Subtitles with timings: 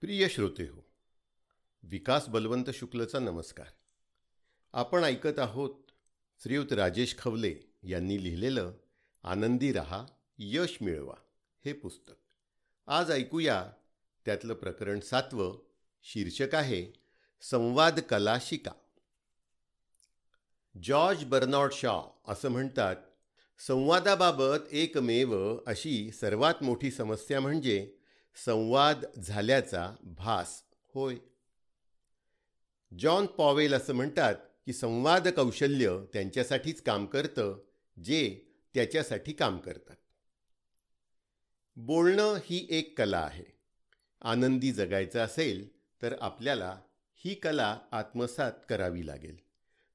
[0.00, 0.86] प्रिय श्रोते हो
[1.82, 3.66] विकास बलवंत शुक्लचा नमस्कार.
[4.72, 5.74] आपण ऐकत आहोत
[6.42, 8.72] श्रीयुत राजेश खवले यांनी लिहिलेलं
[9.22, 10.06] आनंदी रहा
[10.38, 11.14] यश मिळवा
[11.64, 12.12] हे पुस्तक.
[12.86, 13.72] आज ऐकूया
[14.24, 15.58] त्यातलं प्रकरण सातवं
[16.02, 17.00] शीर्षक आहे
[17.40, 18.72] संवाद कला शिका
[20.82, 22.96] जॉर्ज बर्नॉड शॉ असं म्हणतात
[23.58, 27.95] संवादाबाबत एकमेव अशी सर्वात मोठी समस्या म्हणजे
[28.44, 30.62] संवाद झाल्याचा भास.
[30.94, 31.16] होय.
[32.98, 34.34] जॉन पॉवेल असं म्हणतात
[34.66, 37.58] की संवाद कौशल्य त्यांच्यासाठीच काम करतं
[38.04, 38.42] जे
[38.74, 39.96] त्याच्यासाठी काम करतात.
[41.76, 43.44] बोलणं ही एक कला आहे.
[44.22, 45.68] आनंदी जगायचं असेल
[46.02, 46.80] तर आपल्याला
[47.14, 49.36] ही कला आत्मसात करावी लागेल.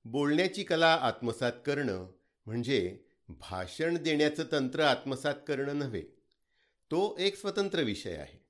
[0.05, 2.07] बोलण्याची कला आत्मसात करणं
[2.45, 6.20] म्हणजे भाषण देण्याचं तंत्र आत्मसात करणं नव्हे.
[6.91, 8.45] तो एक स्वतंत्र विषय आहे.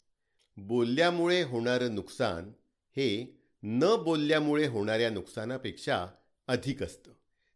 [0.58, 2.52] बोलल्यामुळे होणारं नुकसान
[2.98, 6.08] हे न बोलल्यामुळे होणाऱ्या नुकसानापेक्षा
[6.47, 7.12] अधिक असतं.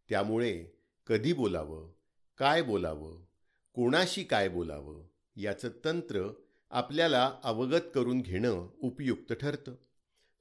[0.09, 0.65] त्यामुळे
[1.07, 1.91] कधी बोलावं
[2.37, 3.25] काय बोलावं
[3.73, 5.03] कोणाशी काय बोलावं
[5.35, 6.33] याचं तंत्र
[6.69, 9.75] आपल्याला अवगत करून घेणं उपयुक्त ठरतं.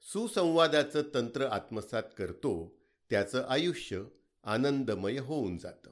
[0.01, 2.75] सुसंवादाचं तंत्र आत्मसात करतो
[3.09, 4.03] त्याचं आयुष्य
[4.43, 5.91] आनंदमय होऊन जातं.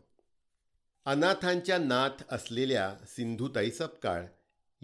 [1.05, 4.25] अनाथांच्या नाथ असलेल्या सिंधुताई सपकाळ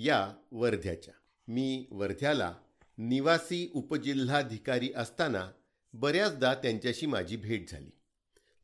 [0.01, 1.13] या वर्ध्याच्या.
[1.47, 2.55] मी वर्ध्याला
[2.97, 5.51] निवासी उपजिल्हाधिकारी असताना
[5.93, 7.89] बऱ्याचदा त्यांच्याशी माझी भेट झाली.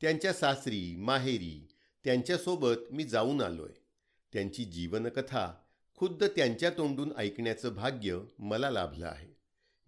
[0.02, 1.68] त्यांच्या सासरी माहेरी
[2.04, 3.84] त्यांच्यासोबत मी जाऊन आलो आहे
[4.34, 5.54] त्यांची जीवनकथा
[5.96, 9.38] खुद्द त्यांच्या तोंडून ऐकण्याचं भाग्य मला लाभलं आहे.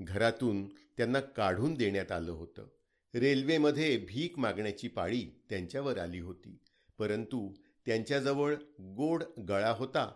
[0.01, 2.67] घरातून त्यांना काढून देण्यात आलं होतं.
[3.15, 6.59] रेल्वेमध्ये भीक मागण्याची पाळी त्यांच्यावर आली होती.
[6.97, 7.53] परंतु
[7.85, 10.11] त्यांच्याजवळ गोड गळा होता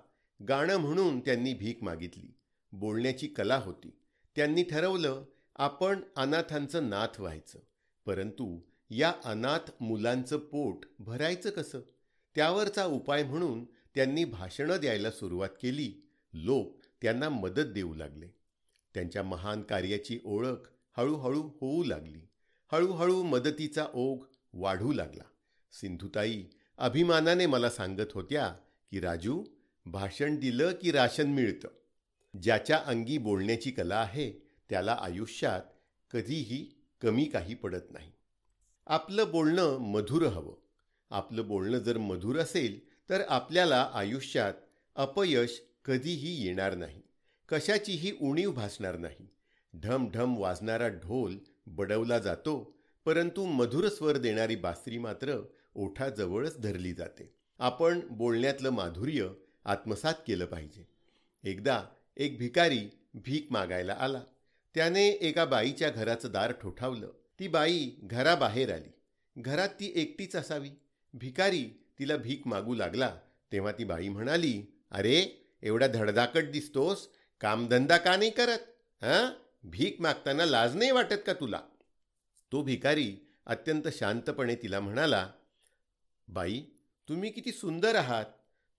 [0.47, 2.33] गाणं म्हणून त्यांनी भीक मागितली.
[2.71, 3.99] बोलण्याची कला होती.
[4.35, 5.25] त्यांनी ठरवलं
[5.55, 7.59] आपण अनाथांचं नाथ व्हायचं.
[8.05, 11.79] परंतु या अनाथ मुलांचं पोट भरायचं कसं?
[12.35, 16.09] त्यावरचा उपाय म्हणून त्यांनी भाषणं द्यायला सुरुवात केली.
[16.33, 18.27] लोक त्यांना मदत देऊ लागले.
[18.93, 22.21] त्यांच्या महान कार्याची ओळख हळूहळू होऊ लागली.
[22.71, 25.23] हळूहळू मदतीचा ओघ वाढू लागला.
[25.71, 26.43] सिंधुताई
[26.77, 28.55] अभिमानाने मला सांगत होत्या
[28.91, 29.43] की राजू
[29.85, 31.67] भाषण दिलं की राशन मिळतं.
[32.41, 34.31] ज्याच्या अंगी बोलण्याची कला आहे
[34.69, 35.61] त्याला आयुष्यात
[36.13, 38.11] कधीही कमी काही पडत नाही.
[38.87, 40.55] आपलं बोलणं मधुर हवं.
[41.09, 44.53] आपलं बोलणं जर मधुर असेल तर आपल्याला आयुष्यात
[44.95, 47.01] अपयश कधीही येणार नाही.
[47.49, 49.27] कशाचीही उणीव भासणार नाही.
[49.73, 51.37] ढम वाजणारा ढोल
[51.67, 57.33] बडवला जातो परंतु मधुर स्वर देणारी बासरी मात्र ओठाजवळच धरली जाते.
[57.59, 59.27] आपण बोलण्यातलं माधुर्य
[59.65, 60.87] आत्मसात केलं पाहिजे.
[61.43, 61.83] एकदा
[62.17, 64.21] एक भिकारी भीक मागायला आला.
[64.75, 67.11] त्याने एका बाईच्या घराचं दार ठोठावलं.
[67.39, 68.91] ती बाई घराबाहेर आली.
[69.37, 70.69] घरात ती एकटीच असावी.
[71.13, 73.19] भिकारी तिला भीक मागू लागला.
[73.51, 77.09] तेव्हा ती बाई म्हणाली अरे एवढा धडधाकट दिसतोस.
[77.41, 78.59] कामधंदा का नाही करत?
[79.01, 79.33] हां?
[79.63, 81.61] भीक मागताना लाज नाही वाटत का तुला?
[82.51, 85.31] तो भिकारी अत्यंत शांतपणे तिला म्हणाला
[86.27, 86.63] बाई
[87.09, 88.25] तुम्ही किती सुंदर आहात.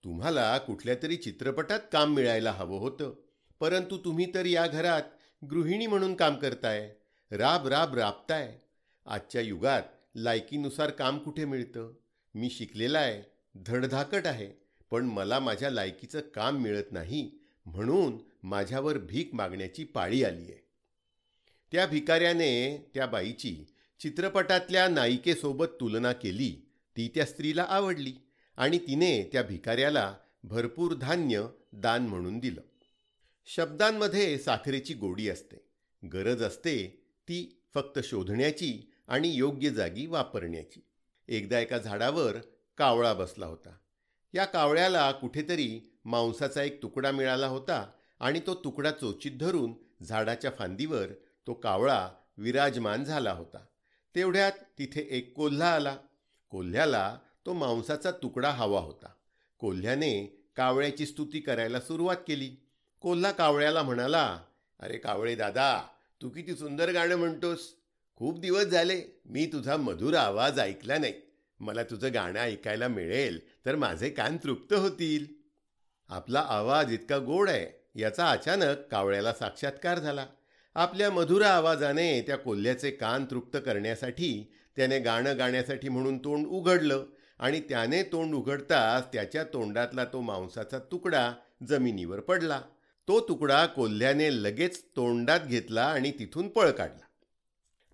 [0.03, 3.15] तुम्हाला कुठल्या तरी चित्रपटात काम मिळायला हवं होतं.
[3.59, 5.01] परंतु तुम्ही तर या घरात
[5.49, 6.95] गृहिणी म्हणून काम करताय.
[7.31, 8.59] राब राब राबताय.
[9.05, 9.81] आजच्या युगात
[10.15, 11.93] लायकीनुसार काम कुठे मिळतं?
[12.35, 13.23] मी शिकलेला आहे.
[13.55, 14.51] धडधाकट आहे.
[14.91, 17.31] पण मला माझ्या लायकीचं काम मिळत नाही.
[17.65, 20.67] म्हणून माझ्यावर भीक मागण्याची पाळी आली आहे.
[21.71, 23.65] त्या भिकाऱ्याने त्या बाईची
[23.99, 26.51] चित्रपटातल्या नायिकेसोबत तुलना केली.
[26.97, 28.13] ती त्या स्त्रीला आवडली.
[28.57, 32.61] आणि तिने त्या भिकाऱ्याला भरपूर धान्य दान म्हणून दिलं.
[33.45, 35.57] शब्दांमध्ये साखरेची गोडी असते.
[36.07, 40.81] गरज असते ती फक्त शोधण्याची आणि योग्य जागी वापरण्याची.
[41.27, 42.37] एकदा एका झाडावर
[42.77, 43.77] कावळा बसला होता.
[44.33, 49.73] या कावळ्याला कुठेतरी मांसाचा एक तुकडा मिळाला होता आणि तो तुकडा चोचीत धरून
[50.03, 51.07] झाडाच्या फांदीवर
[51.47, 53.65] तो कावळा विराजमान झाला होता.
[54.15, 55.97] तेवढ्यात तिथे एक कोल्हा आला.
[56.49, 59.09] कोल्ह्याला तो मांसाचा तुकडा हवा होता.
[59.59, 62.49] कोल्ह्याने कावळ्याची स्तुती करायला सुरुवात केली.
[63.01, 64.39] कोल्हा कावळ्याला म्हणाला
[64.79, 65.81] अरे कावळे दादा
[66.21, 67.59] तू किती सुंदर गाणं म्हणतोस.
[68.15, 71.13] खूप दिवस झाले मी तुझा मधुर आवाज ऐकला नाही.
[71.59, 75.25] मला तुझं गाणं ऐकायला मिळेल तर माझे कान तृप्त होतील.
[76.09, 80.25] आपला आवाज इतका गोड आहे याचा अचानक कावळ्याला साक्षात्कार झाला.
[80.75, 87.05] आपल्या मधुर आवाजाने त्या कोल्ह्याचे कान तृप्त करण्यासाठी त्याने गाणं गाण्यासाठी म्हणून तोंड उघडलं.
[87.39, 91.33] आणि त्याने तोंड उघडताच त्याच्या तोंडातला तो मांसाचा तुकडा
[91.67, 92.61] जमिनीवर पडला.
[93.07, 97.05] तो तुकडा कोल्ह्याने लगेच तोंडात घेतला आणि तिथून पळ काढला.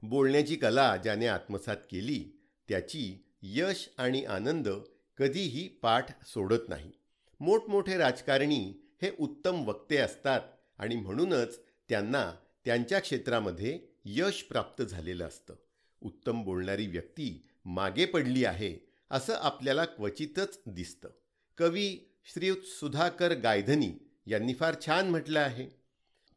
[0.04, 2.40] बोलण्याची कला ज्याने आत्मसात केली
[2.70, 4.70] त्याची यश आणि आनंद
[5.18, 6.92] कधीही पाठ सोडत नाही.
[7.40, 10.42] मोठमोठे राजकारणी हे उत्तम वक्ते असतात
[10.78, 11.60] आणि म्हणूनच
[11.90, 12.32] त्यांना
[12.66, 15.54] त्यांच्या क्षेत्रामध्ये यश प्राप्त झालेलं असतं.
[16.02, 21.10] उत्तम बोलणारी व्यक्ती मागे पडली आहे असं आपल्याला क्वचितच दिसतं.
[21.58, 23.92] कवी श्रीयुत सुधाकर गायधनी
[24.28, 25.68] यांनी फार छान म्हटलं आहे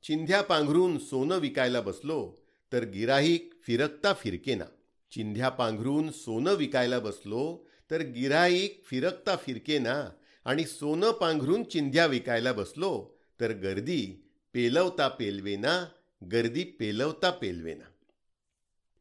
[0.02, 2.38] चिंध्या पांघरून सोनं विकायला बसलो
[2.72, 4.64] तर गिराहीक फिरकता फिरकेना
[5.10, 10.10] चिंध्या पांघरून सोनं विकायला बसलो तर गिराहीक फिरकता फिरकेना
[10.44, 15.88] आणि सोनं पांघरून चिंध्या विकायला बसलो तर गर्दी पेलवता पेलवेना
[16.32, 17.84] गर्दी पेलवता पेलवेना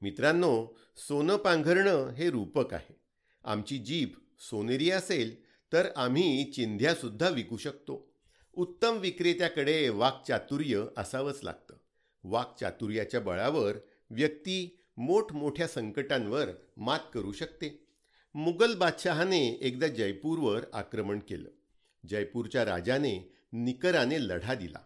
[0.02, 3.01] मित्रांनो सोनं पांघरणं हे रूपक आहे.
[3.44, 4.10] आमची जीभ
[4.40, 8.14] सोनेरी असेल तर आम्ही चिंध्यासुद्धा विकू शकतो.
[8.54, 11.76] उत्तम विक्रेत्याकडे वाकचातुर्य असावंच लागतं.
[12.24, 13.78] वाकचातुर्याच्या बळावर
[14.10, 17.88] व्यक्ती मोठमोठ्या संकटांवर मात करू शकते.
[18.34, 21.50] मुघल बादशहाने एकदा जयपूरवर आक्रमण केलं.
[22.10, 24.80] जयपूरच्या राजाने निकराने लढा दिला.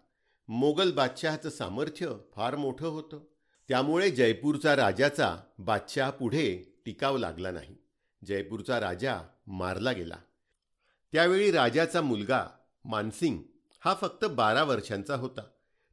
[0.47, 3.19] मोगल बादशहाचं सामर्थ्य फार मोठं होतं.
[3.67, 7.75] त्यामुळे जयपूरचा राजाचा बादशहा पुढे टिकाव लागला नाही.
[8.25, 10.17] जयपूरचा राजा मारला गेला.
[11.13, 12.45] त्यावेळी राजाचा मुलगा
[12.85, 13.37] मानसिंग
[13.79, 15.41] हा फक्त बारा वर्षांचा होता.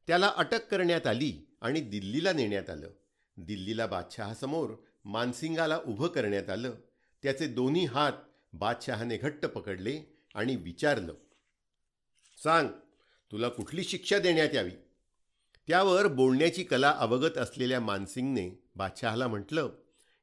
[0.07, 2.91] त्याला अटक करण्यात आली आणि दिल्लीला नेण्यात आलं.
[3.37, 4.71] दिल्लीला बादशहासमोर
[5.05, 6.75] मानसिंगाला उभं करण्यात आलं.
[7.23, 8.13] त्याचे दोन्ही हात
[8.53, 10.01] बादशहाने घट्ट पकडले
[10.35, 11.15] आणि विचारलं
[12.45, 12.69] सांग
[13.33, 14.71] तुला कुठली शिक्षा देण्यात यावी?
[15.69, 19.69] त्यावर बोलण्याची कला अवगत असलेल्या मानसिंगने बादशहाला म्हटलं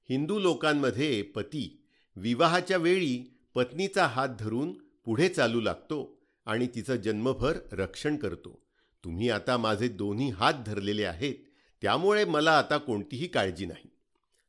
[0.09, 1.78] हिंदू लोकांमध्ये पती
[2.21, 4.71] विवाहाच्या वेळी पत्नीचा हात धरून
[5.05, 8.61] पुढे चालू लागतो आणि तिचं जन्मभर रक्षण करतो.
[9.03, 11.35] तुम्ही आता माझे दोन्ही हात धरलेले आहेत
[11.81, 13.89] त्यामुळे मला आता कोणतीही काळजी नाही.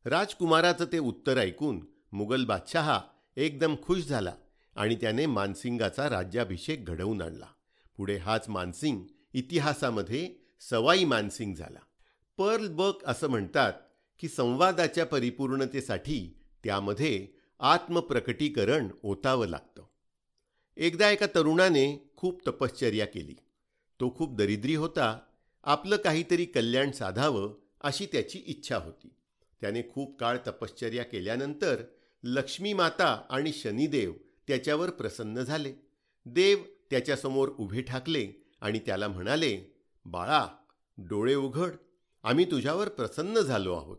[0.05, 1.81] राजकुमाराचं ते उत्तर ऐकून
[2.13, 3.01] मुघल बादशहा
[3.37, 4.35] एकदम खुश झाला
[4.77, 7.47] आणि त्याने मानसिंगाचा राज्याभिषेक घडवून आणला.
[7.97, 9.03] पुढे हाच मानसिंग
[9.33, 11.79] इतिहासामध्ये सवाई मानसिंग झाला.
[12.39, 13.73] पर्ल बक असं म्हणतात
[14.19, 19.83] की संवादाच्या परिपूर्णतेसाठी त्यामध्ये आत्मप्रकटीकरण ओतावं लागतं.
[20.77, 23.35] एकदा एका तरुणाने खूप तपश्चर्या केली.
[24.01, 25.21] तो खूप दरिद्री होता.
[25.65, 29.15] आपलं काहीतरी कल्याण साधावं अशी त्याची इच्छा होती.
[29.61, 31.83] त्याने खूप काळ तपश्चर्या केल्यानंतर
[32.25, 34.13] लक्ष्मी माता आणि शनिदेव
[34.47, 35.73] त्याच्यावर प्रसन्न झाले.
[36.27, 36.59] देव
[36.91, 40.47] त्याच्यासमोर उभे ठाकले आणि त्याला म्हणाले बाळा
[40.99, 41.71] डोळे उघड.
[42.23, 43.99] आम्ही तुझ्यावर प्रसन्न झालो आहोत.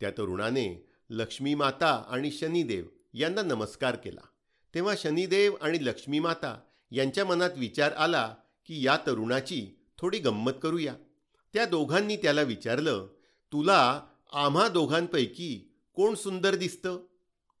[0.00, 2.84] त्या तरुणाने लक्ष्मी माता आणि शनिदेव
[3.18, 4.20] यांना नमस्कार केला.
[4.74, 6.60] तेव्हा शनिदेव आणि लक्ष्मीमाता
[6.90, 8.34] यांच्या मनात विचार आला
[8.66, 10.94] की या तरुणाची थोडी गंमत करूया.
[11.54, 13.06] त्या दोघांनी त्याला विचारलं
[13.52, 14.02] तुला
[14.32, 16.98] आम्हा दोघांपैकी कोण सुंदर दिसतं?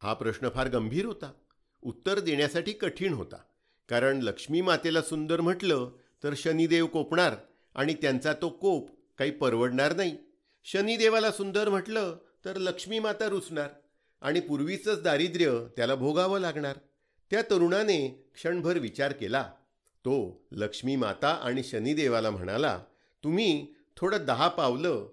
[0.02, 1.32] हा प्रश्न फार गंभीर होता.
[1.82, 3.36] उत्तर देण्यासाठी कठीण होता.
[3.88, 5.90] कारण लक्ष्मी मातेला सुंदर म्हटलं
[6.24, 7.34] तर शनिदेव कोपणार
[7.74, 10.16] आणि त्यांचा तो कोप काही परवडणार नाही.
[10.64, 13.68] शनिदेवाला सुंदर म्हटलं तर लक्ष्मी माता रुचणार
[14.20, 16.76] आणि पूर्वीचंच दारिद्र्य त्याला भोगावं लागणार.
[17.30, 19.52] त्या तरुणाने क्षणभर विचार केला.
[20.04, 22.84] तो लक्ष्मी माता आणि शनिदेवाला म्हणाला
[23.24, 25.08] तुम्ही थोडं दहा पावलं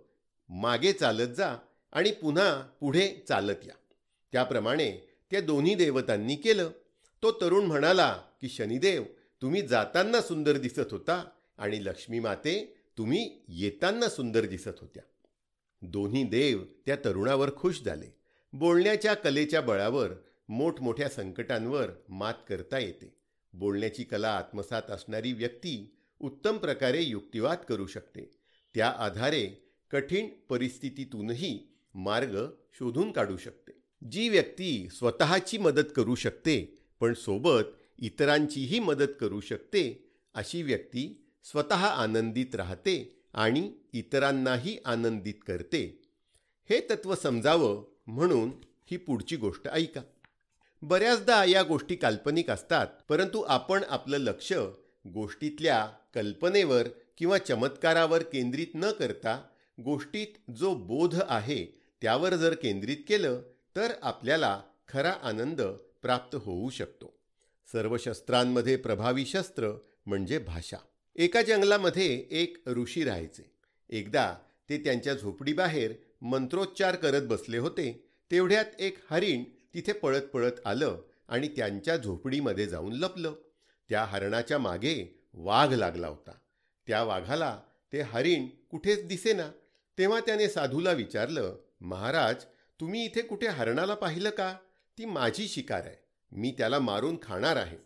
[0.50, 1.56] मागे चालत जा
[1.92, 3.74] आणि पुन्हा पुढे चालत या.
[4.32, 6.70] त्याप्रमाणे त्या दोन्ही देवतांनी केलं.
[7.24, 9.04] तो तरुण म्हणाला की शनिदेव
[9.42, 15.04] तुम्ही जाताना सुंदर दिसत होता आणि लक्ष्मी माते तुम्ही येताना सुंदर दिसत होत्या.
[15.82, 18.23] दोन्ही देव त्या तरुणावर खुश झाले.
[18.54, 20.12] बोलण्याच्या कलेच्या बळावर
[20.50, 23.14] मोठमोठ्या संकटांवर मात करता येते.
[23.54, 28.30] बोलण्याची कला आत्मसात असणारी व्यक्ती उत्तम प्रकारे युक्तिवाद करू शकते.
[28.76, 31.60] त्या आधारे कठीण परिस्थितीतूनही
[31.94, 32.38] मार्ग
[32.74, 33.72] शोधून काढू शकते.
[34.10, 41.86] जी व्यक्ती स्वतःची मदत करू शकते पण सोबत इतरांचीही मदत करू शकते अशी व्यक्ती स्वतः
[41.86, 46.02] आनंदित राहते आणि इतरांनाही आनंदित करते.
[46.70, 48.52] हे तत्व समजावं म्हणून
[48.92, 50.02] ही पुढची गोष्ट ऐका.
[50.82, 54.54] बऱ्याचदा या गोष्टी काल्पनिक असतात परंतु आपण आपलं लक्ष
[55.08, 59.44] गोष्टीतल्या कल्पनेवर किंवा चमत्कारावर केंद्रित न करता
[59.84, 61.66] गोष्टीत जो बोध आहे
[62.02, 63.42] त्यावर जर केंद्रित केलं
[63.76, 65.62] तर आपल्याला खरा आनंद
[66.02, 67.20] प्राप्त होऊ शकतो.
[67.72, 69.72] सर्व शस्त्रांमध्ये प्रभावी शस्त्र
[70.06, 70.78] म्हणजे भाषा.
[71.16, 73.52] एका जंगलामध्ये एक ऋषी राहायचे.
[73.90, 74.36] एकदा
[74.70, 75.94] ते त्यांच्या झोपडीबाहेर
[76.24, 82.94] मंत्रोच्चार करत बसले होते तेवढ्यात एक हरिण तिथे पळत पळत आलं आणि त्यांच्या झोपडीमध्ये जाऊन
[82.94, 83.34] लपलं.
[83.90, 86.32] त्या हरणाच्या मागे वाघ लागला होता.
[86.88, 87.62] त्या वाघाला
[87.94, 89.52] ते हरिण कुठेच दिसेना.
[89.98, 92.44] तेव्हा त्याने साधूला विचारलं महाराज
[92.80, 94.58] तुम्ही इथे कुठे हरणाला पाहिलं का?
[94.98, 95.96] ती माझी शिकार आहे.
[96.32, 97.78] मी त्याला मारून खाणार आहे.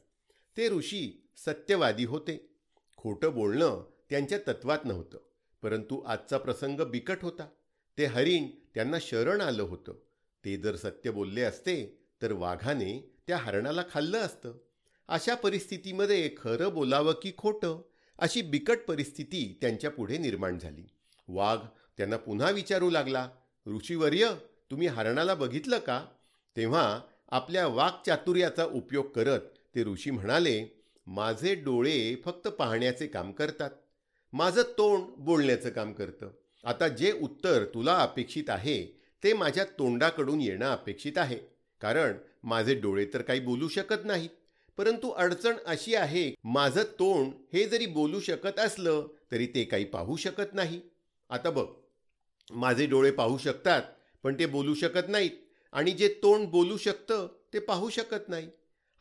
[0.58, 2.50] ते ऋषी सत्यवादी होते.
[2.98, 5.20] खोटं बोलणं त्यांच्या तत्वात नव्हतं
[5.62, 7.48] परंतु आजचा प्रसंग बिकट होता.
[7.98, 9.94] ते हरिण त्यांना शरण आलं होतं.
[10.46, 14.54] ते जर सत्य बोलले असते तर वाघाने त्या हरणाला खाल्लं असतं.
[15.08, 17.82] अशा परिस्थितीमध्ये खरं बोलावं की खोटं
[18.20, 20.90] अशी बिकट परिस्थिती त्यांच्या पुढे निर्माण झाली.
[21.28, 21.60] वाघ
[21.98, 23.30] त्यांना पुन्हा विचारू लागला
[23.68, 24.30] ऋषीवर्य
[24.72, 26.06] तुम्ही हरणाला बघितलं का?
[26.58, 29.40] तेव्हा आपल्या वाक्चातुर्याचा उपयोग करत
[29.76, 33.72] ते ऋषी म्हणाले माझे डोळे फक्त पाहण्याचे काम करतात.
[34.34, 36.32] माझं तोंड बोलण्याचं काम करतं.
[36.68, 38.82] आता जे उत्तर तुला अपेक्षित आहे
[39.24, 41.38] ते माझ्या तोंडाकडून येणं अपेक्षित आहे.
[41.82, 44.30] कारण माझे डोळे तर काही बोलू शकत नाहीत.
[44.78, 50.16] परंतु अडचण अशी आहे माझं तोंड हे जरी बोलू शकत असलं तरी ते काही पाहू
[50.16, 50.80] शकत नाही.
[51.30, 51.66] आता बघ
[52.52, 53.82] माझे डोळे पाहू शकतात
[54.24, 55.32] पण ते बोलू शकत नाहीत.
[55.74, 58.48] आणि जे तोंड बोलू शकतं ते पाहू शकत नाही.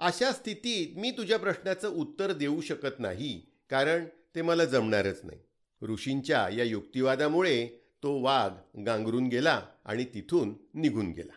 [0.00, 4.04] अशा स्थितीत मी तुझ्या प्रश्नाचं उत्तर देऊ शकत नाही कारण
[4.34, 5.38] ते मला जमणारच नाही.
[5.82, 7.66] ऋषींच्या या युक्तिवादामुळे
[8.02, 11.32] तो वाघ गांगरून गेला आणि तिथून निघून गेला.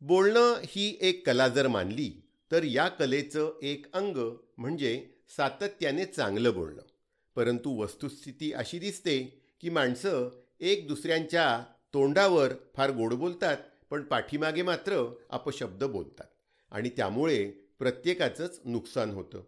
[0.00, 6.82] बोलणं ही एक कला जर मानली तर या कलेचं एक अंग म्हणजे सातत्याने चांगलं बोलणं.
[7.34, 11.64] परंतु वस्तुस्थिती अशी दिसते की माणसं एक दुसऱ्यांच्या
[11.94, 13.56] तोंडावर फार गोड बोलतात
[13.90, 16.26] पण पाठीमागे मात्र अपशब्द बोलतात.
[16.70, 19.42] आणि त्यामुळे प्रत्येकाचंच नुकसान होतं.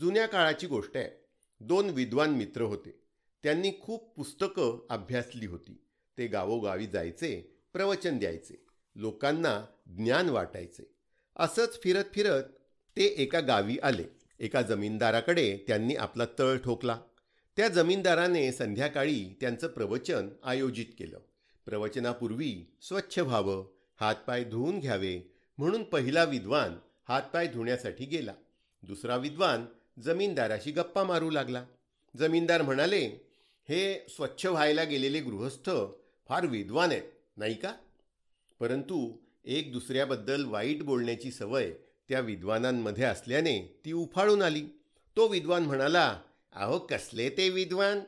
[0.00, 1.24] जुन्या काळाची गोष्ट आहे.
[1.60, 3.03] दोन विद्वान मित्र होते.
[3.44, 5.80] त्यांनी खूप पुस्तकं अभ्यासली होती.
[6.18, 8.66] ते गावोगावी जायचे प्रवचन द्यायचे.
[8.96, 10.94] लोकांना ज्ञान वाटायचे.
[11.36, 12.42] असंच फिरत फिरत
[12.96, 14.04] ते एका गावी आले.
[14.40, 17.00] एका जमीनदाराकडे त्यांनी आपला तळ ठोकला.
[17.56, 21.18] त्या जमीनदाराने संध्याकाळी त्यांचं प्रवचन आयोजित केलं.
[21.66, 23.66] प्रवचनापूर्वी स्वच्छ व्हावं
[24.00, 28.34] हातपाय धुवून घ्यावे म्हणून पहिला विद्वान हातपाय धुण्यासाठी गेला.
[28.82, 29.64] दुसरा विद्वान
[30.00, 31.64] जमीनदाराशी गप्पा मारू लागला.
[32.16, 33.23] जमीनदार म्हणाले
[33.68, 35.70] हे स्वच्छ व्हायला गेलेले गृहस्थ
[36.28, 37.02] फार विद्वान आहेत
[37.36, 37.72] नाही का?
[38.60, 41.72] परंतु एक दुसऱ्याबद्दल वाईट बोलण्याची सवय
[42.08, 44.66] त्या विद्वानांमध्ये असल्याने ती उफाळून आली.
[45.16, 46.20] तो विद्वान म्हणाला
[46.52, 48.00] अहो कसले ते विद्वान?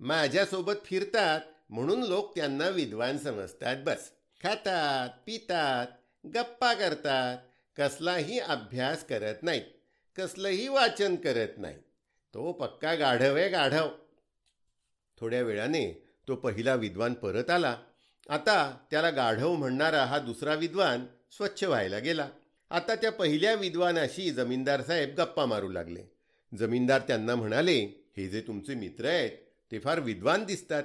[0.00, 1.40] माझ्यासोबत फिरतात
[1.70, 4.10] म्हणून लोक त्यांना विद्वान समजतात बस.
[4.42, 5.86] खातात पितात
[6.26, 7.38] गप्पा करतात.
[7.76, 9.62] कसलाही अभ्यास करत नाहीत
[10.16, 11.76] कसलंही वाचन करत नाही
[12.34, 13.88] तो पक्का गाढव आहे गाढव
[15.20, 17.76] थोड्या वेळाने तो पहिला विद्वान परत आला.
[18.28, 22.28] आता त्याला गाढव म्हणणारा हा दुसरा विद्वान स्वच्छ व्हायला गेला.
[22.70, 26.02] आता त्या पहिल्या विद्वानाशी जमीनदार साहेब गप्पा मारू लागले.
[26.58, 29.30] जमीनदार त्यांना म्हणाले हे जे तुमचे मित्र आहेत
[29.72, 30.82] ते फार विद्वान दिसतात.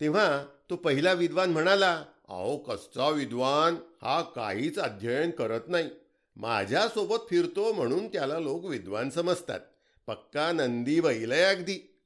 [0.00, 3.76] तेव्हा तो पहिला विद्वान म्हणाला अहो कसचा विद्वान?
[4.02, 5.90] हा काहीच अध्ययन करत नाही.
[6.36, 9.60] माझ्यासोबत फिरतो म्हणून त्याला लोक विद्वान समजतात.
[10.06, 11.97] पक्का नंदी बैल आहे अगदी.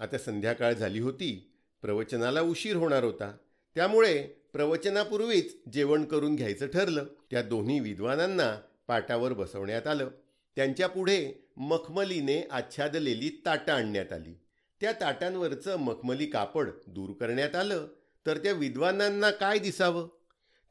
[0.00, 3.36] आता संध्याकाळ झाली होती प्रवचनाला उशीर होणार होता.
[3.74, 4.22] त्यामुळे
[4.52, 7.04] प्रवचनापूर्वीच जेवण करून घ्यायचं ठरलं.
[7.30, 10.10] त्या दोन्ही विद्वानांना पाटावर बसवण्यात आलं.
[10.56, 14.40] त्यांच्या पुढे मखमलीने आच्छादलेली ताटं आणण्यात आली.
[14.80, 17.86] त्या ताटांवरचं मखमली कापड दूर करण्यात आलं.
[18.26, 20.08] तर त्या विद्वानांना काय दिसावं?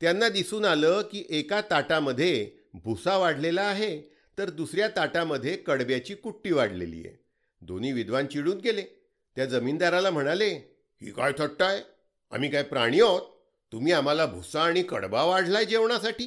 [0.01, 4.01] त्यांना दिसून आलं की एका ताटामध्ये भुसा वाढलेला आहे
[4.37, 7.23] तर दुसऱ्या ताटामध्ये कडब्याची कुट्टी वाढलेली आहे.
[7.61, 9.02] दोन्ही विद्वान चिडून गेले.
[9.35, 10.49] त्या जमीनदाराला म्हणाले
[11.01, 11.81] ही काय थट्ट आहे?
[12.31, 13.21] आम्ही काय प्राणी आहोत?
[13.71, 16.25] तुम्ही आम्हाला भुसा आणि कडबा वाढलाय जेवणासाठी.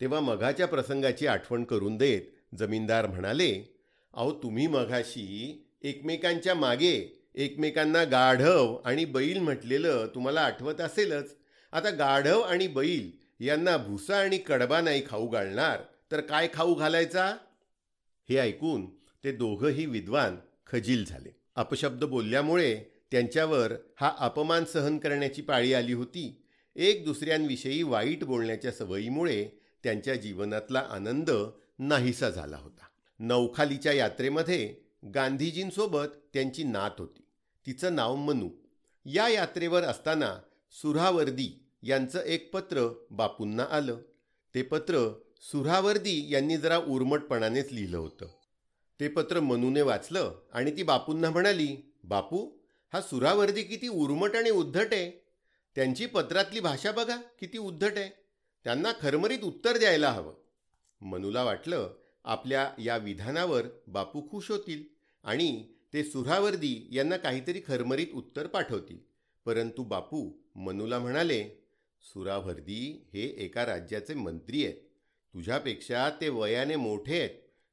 [0.00, 3.78] तेव्हा मघाच्या प्रसंगाची आठवण करून देत जमीनदार म्हणाले
[4.14, 11.36] अहो तुम्ही मघाशी एकमेकांच्या मागे एकमेकांना गाढव आणि बैल म्हटलेलं तुम्हाला आठवत असेलच.
[11.72, 13.10] आता गाढव आणि बैल
[13.44, 17.36] यांना भुसा आणि कडबा नाही खाऊ घालणार तर काय खाऊ घालायचा?
[18.28, 18.86] हे ऐकून
[19.24, 20.36] ते दोघंही विद्वान
[20.66, 21.41] खजील झाले.
[21.54, 26.42] अपशब्द बोलल्यामुळे त्यांच्यावर हा अपमान सहन करण्याची पाळी आली होती.
[26.76, 29.48] एक दुसऱ्यांविषयी वाईट बोलण्याच्या सवयीमुळे
[29.84, 31.30] त्यांच्या जीवनातला आनंद
[31.78, 32.84] नाहीसा झाला होता.
[33.18, 34.76] नौखालीच्या यात्रेमध्ये
[35.14, 37.24] गांधीजींसोबत त्यांची नात होती.
[37.66, 38.48] तिचं नाव मनू.
[39.04, 40.38] या यात्रेवर असताना
[40.70, 43.96] सुरावर्दी यांचं एक पत्र बापूंना आलं.
[44.54, 48.26] ते पत्र सुरावर्दी यांनी जरा उर्मटपणानेच लिहिलं होतं.
[49.00, 52.50] ते पत्र मनूने वाचलं आणि ती बापूंना म्हणाली बापू
[52.92, 55.24] हा सुरावर्दी किती उर्मट आणि उद्धट आहे.
[55.74, 58.10] त्यांची पत्रातली भाषा बघा किती उद्धट आहे.
[58.64, 60.34] त्यांना खरमरीत उत्तर द्यायला हवं.
[61.00, 61.94] मनूला वाटलं
[62.24, 64.84] आपल्या या विधानावर बापू खुश होतील
[65.24, 68.98] आणि ते सुरावर्दी यांना काहीतरी खरमरीत उत्तर पाठवतील.
[69.44, 71.64] परंतु बापू मनूला म्हणाले
[72.02, 74.76] सुरावर्दी हे एका राज्याचे मंत्री आहेत.
[75.34, 77.30] तुझ्यापेक्षा ते वयाने मोठे आहेत.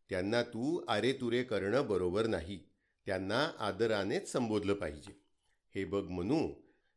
[0.09, 2.59] त्यांना तू आरेतुरे करणं बरोबर नाही.
[3.05, 5.19] त्यांना आदरानेच संबोधलं पाहिजे.
[5.75, 6.53] हे बघ म्हणू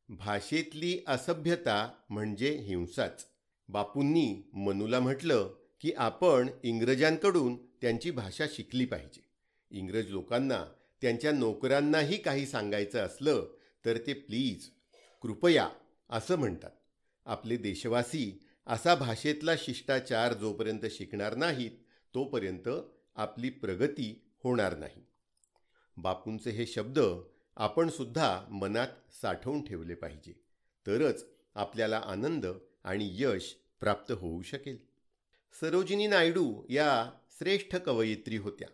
[0.09, 3.26] भाषेतली असभ्यता म्हणजे हिंसाच.
[3.69, 9.21] बापूंनी मनूला म्हटलं की आपण इंग्रजांकडून त्यांची भाषा शिकली पाहिजे.
[9.71, 10.64] इंग्रज लोकांना
[11.00, 13.47] त्यांच्या नोकरांनाही काही सांगायचं असलं
[13.85, 14.71] तर ते प्लीज
[15.23, 15.69] कृपया
[16.11, 16.71] असं म्हणतात.
[17.26, 21.71] आपले देशवासी असा भाषेतला शिष्टाचार जोपर्यंत शिकणार नाहीत
[22.14, 22.69] तोपर्यंत
[23.16, 25.07] आपली प्रगती होणार नाही.
[25.97, 27.00] बापूंचे हे शब्द
[27.57, 28.88] आपण सुद्धा मनात
[29.23, 30.33] साठवून ठेवले पाहिजे.
[30.87, 32.47] तरच आपल्याला आनंद
[32.85, 34.76] आणि यश प्राप्त होऊ शकेल.
[35.61, 38.69] सरोजिनी नायडू या श्रेष्ठ कवयित्री होत्या.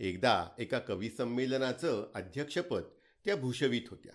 [0.00, 2.82] एकदा एका कविसंमेलनाचं अध्यक्षपद
[3.24, 4.12] त्या भूषवित होत्या.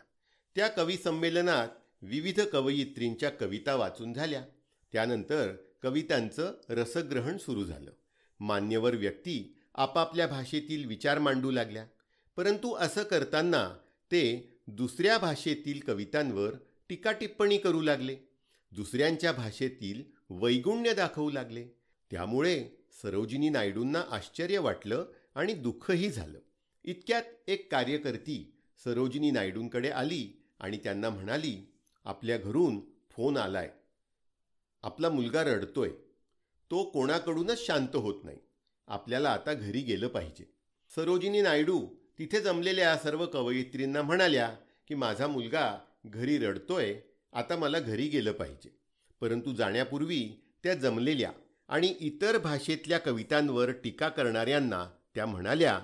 [0.55, 1.67] त्या कविसंमेलनात
[2.01, 4.45] विविध कवयित्रींच्या कविता वाचून झाल्या.
[4.91, 7.91] त्यानंतर कवितांचं रसग्रहण सुरू झालं.
[8.39, 11.85] मान्यवर व्यक्ती आपापल्या भाषेतील विचार मांडू लागल्या.
[12.35, 13.77] परंतु असं करताना
[14.11, 16.53] ते दुसऱ्या भाषेतील कवितांवर
[16.89, 18.17] टीकाटिप्पणी करू लागले.
[18.71, 21.67] दुसऱ्यांच्या भाषेतील वैगुण्य दाखवू लागले.
[22.11, 22.69] त्यामुळे
[23.01, 25.05] सरोजिनी नायडूंना आश्चर्य वाटलं
[25.35, 26.39] आणि दुःखही झालं.
[26.83, 28.53] इतक्यात एक कार्यकर्ती
[28.83, 31.73] सरोजिनी नायडूंकडे आली आणि त्यांना म्हणाली
[32.05, 33.71] आपल्या घरून फोन आलाय.
[34.83, 35.89] आपला मुलगा रडतोय.
[36.71, 38.37] तो कोणाकडूनच शांत होत नाही.
[38.87, 40.43] आपल्याला आता घरी गेलं पाहिजे.
[40.95, 41.87] सरोजिनी नायडू
[42.19, 44.55] तिथे जमलेल्या सर्व कवयित्रींना म्हणाल्या
[44.87, 46.95] की माझा मुलगा घरी रडतोय
[47.33, 48.69] आता मला घरी गेलं पाहिजे.
[49.21, 51.31] परंतु जाण्यापूर्वी त्या जमलेल्या
[51.67, 55.79] आणि इतर भाषेतल्या कवितांवर टीका करणाऱ्यांना त्या म्हणाल्या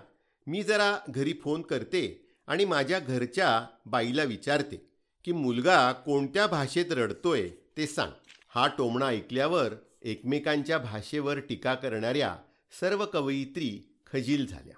[0.48, 4.90] मी जरा घरी फोन करते आणि माझ्या घरच्या बाईला विचारते
[5.26, 8.12] की मुलगा कोणत्या भाषेत रडतोय ते सांग.
[8.50, 12.36] हा टोमणा ऐकल्यावर एकमेकांच्या भाषेवर टीका करणाऱ्या
[12.80, 14.76] सर्व कवयित्री खजील झाल्या.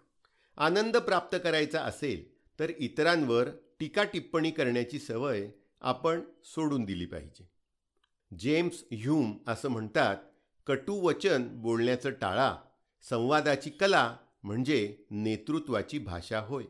[0.58, 5.50] आनंद प्राप्त करायचा असेल तर इतरांवर टीका टिप्पणी करण्याची सवय
[5.82, 7.50] आपण सोडून दिली पाहिजे.
[8.40, 10.18] जेम्स ह्यूम असं म्हणतात
[10.68, 12.56] कटू वचन बोलण्याचं टाळा
[13.10, 16.64] संवादाची कला म्हणजे नेतृत्वाची भाषा होय.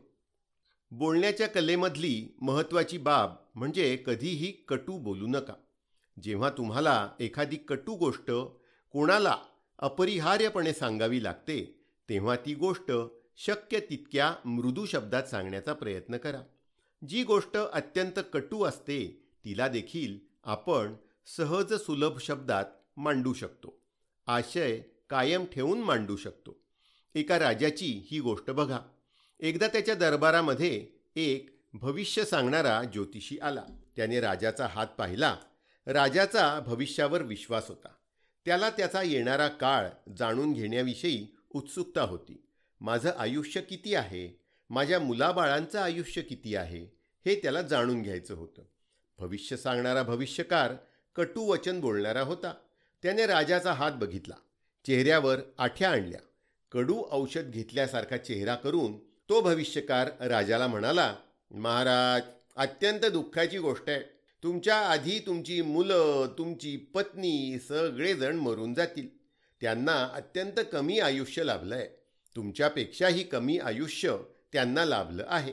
[0.90, 5.54] बोलण्याच्या कलेमधली महत्त्वाची बाब म्हणजे कधीही कटू बोलू नका.
[6.22, 8.30] जेव्हा तुम्हाला एखादी कटू गोष्ट
[8.92, 9.36] कोणाला
[9.78, 12.92] अपरिहार्यपणे सांगावी लागते तेव्हा ती गोष्ट
[13.36, 16.42] शक्य तितक्या मृदू शब्दात सांगण्याचा प्रयत्न करा.
[17.08, 20.94] जी गोष्ट अत्यंत कटू असते तिला देखील आपण
[21.36, 22.64] सहज सुलभ शब्दात
[22.96, 23.82] मांडू शकतो.
[24.26, 26.60] आशय कायम ठेवून मांडू शकतो.
[27.14, 28.78] एका राजाची ही गोष्ट बघा.
[29.40, 33.64] एकदा त्याच्या दरबारामध्ये एक भविष्य सांगणारा ज्योतिषी आला.
[33.96, 35.36] त्याने राजाचा हात पाहिला.
[35.86, 37.88] राजाचा भविष्यावर विश्वास होता.
[38.46, 42.42] त्याला त्याचा येणारा काळ जाणून घेण्याविषयी उत्सुकता होती.
[42.80, 44.40] माझं आयुष्य किती आहे?
[44.70, 46.84] माझ्या मुलाबाळांचं आयुष्य किती आहे?
[47.26, 48.62] हे त्याला जाणून घ्यायचं होतं.
[49.18, 50.72] भविष्य सांगणारा भविष्यकार
[51.14, 52.54] कटू वचन बोलणारा होता.
[53.02, 54.34] त्याने राजाचा हात बघितला.
[54.86, 56.20] चेहऱ्यावर आठ्या आणल्या.
[56.72, 61.16] कडू औषध घेतल्यासारखा चेहरा करून तो भविष्यकार राजाला म्हणाला
[61.50, 62.22] महाराज
[62.56, 64.13] अत्यंत दुःखाची गोष्ट आहे.
[64.44, 69.08] तुमच्या आधी तुमची मुलं तुमची पत्नी सगळेजण मरून जातील.
[69.60, 71.88] त्यांना अत्यंत कमी आयुष्य लाभलं आहे
[72.36, 74.16] तुमच्यापेक्षाही कमी आयुष्य
[74.52, 75.52] त्यांना लाभलं आहे.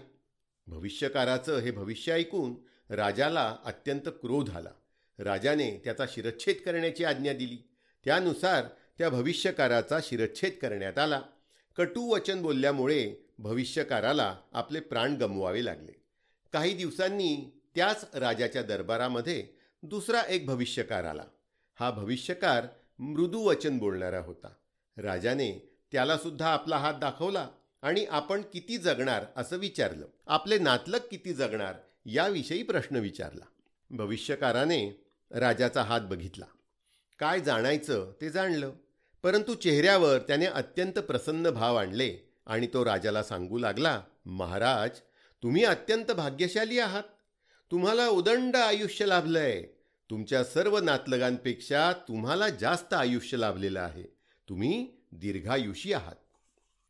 [0.67, 2.55] भविष्यकाराचं हे भविष्य ऐकून
[2.93, 4.69] राजाला अत्यंत क्रोध आला.
[5.19, 7.57] राजाने त्याचा शिरच्छेद करण्याची आज्ञा दिली.
[8.05, 8.65] त्यानुसार
[8.97, 11.21] त्या भविष्यकाराचा शिरच्छेद करण्यात आला.
[11.77, 15.91] कटू वचन बोलल्यामुळे भविष्यकाराला आपले प्राण गमवावे लागले.
[16.53, 19.47] काही दिवसांनी त्याच राजाच्या दरबारामध्ये
[19.83, 21.23] दुसरा एक भविष्यकार आला.
[21.79, 22.65] हा भविष्यकार
[22.99, 24.47] मृदू वचन बोलणारा होता.
[24.97, 27.49] राजाने त्याला सुद्धा आपला हात दाखवला
[27.81, 30.05] आणि आपण किती जगणार असं विचारलं.
[30.27, 31.73] आपले नातलग किती जगणार
[32.05, 33.45] याविषयी प्रश्न विचारला.
[33.89, 36.45] भविष्यकाराने राजाचा हात बघितला.
[37.19, 38.71] काय जाणायचं ते जाणलं.
[39.23, 44.99] परंतु चेहऱ्यावर त्याने अत्यंत प्रसन्न भाव आणले आणि तो राजाला सांगू लागला महाराज
[45.43, 47.03] तुम्ही अत्यंत भाग्यशाली आहात.
[47.71, 49.63] तुम्हाला उदंड आयुष्य लाभलंय.
[50.09, 54.03] तुमच्या सर्व नातलगांपेक्षा तुम्हाला जास्त आयुष्य लाभलेलं आहे.
[54.49, 56.15] तुम्ही दीर्घायुषी आहात.